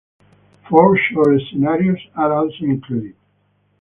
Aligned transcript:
Four 0.67 0.97
short 0.97 1.39
scenarios 1.51 1.99
are 2.15 2.33
also 2.33 2.63
included. 2.63 3.15